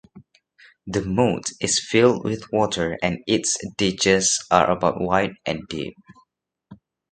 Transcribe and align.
The 0.87 1.05
moat 1.05 1.51
is 1.61 1.77
filled 1.79 2.25
with 2.25 2.51
water 2.51 2.97
and 3.03 3.19
its 3.27 3.55
ditches 3.77 4.43
are 4.49 4.67
about 4.67 4.99
wide 4.99 5.33
and 5.45 5.59
deep. 5.69 5.95